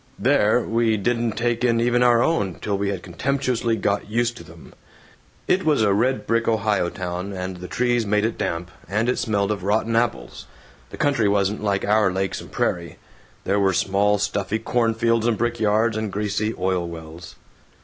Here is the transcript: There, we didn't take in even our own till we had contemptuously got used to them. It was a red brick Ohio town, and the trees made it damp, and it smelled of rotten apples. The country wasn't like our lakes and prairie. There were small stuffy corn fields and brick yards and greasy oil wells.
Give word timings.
There, 0.17 0.61
we 0.61 0.97
didn't 0.97 1.33
take 1.33 1.63
in 1.63 1.79
even 1.79 2.01
our 2.01 2.23
own 2.23 2.55
till 2.59 2.75
we 2.75 2.89
had 2.89 3.03
contemptuously 3.03 3.75
got 3.75 4.09
used 4.09 4.35
to 4.37 4.43
them. 4.43 4.73
It 5.47 5.63
was 5.63 5.83
a 5.83 5.93
red 5.93 6.25
brick 6.25 6.47
Ohio 6.47 6.89
town, 6.89 7.33
and 7.33 7.57
the 7.57 7.67
trees 7.67 8.03
made 8.03 8.25
it 8.25 8.35
damp, 8.35 8.71
and 8.89 9.07
it 9.07 9.19
smelled 9.19 9.51
of 9.51 9.61
rotten 9.61 9.95
apples. 9.95 10.47
The 10.89 10.97
country 10.97 11.27
wasn't 11.29 11.63
like 11.63 11.85
our 11.85 12.11
lakes 12.11 12.41
and 12.41 12.51
prairie. 12.51 12.97
There 13.43 13.59
were 13.59 13.73
small 13.73 14.17
stuffy 14.17 14.57
corn 14.57 14.95
fields 14.95 15.27
and 15.27 15.37
brick 15.37 15.59
yards 15.59 15.95
and 15.95 16.11
greasy 16.11 16.51
oil 16.57 16.87
wells. 16.87 17.35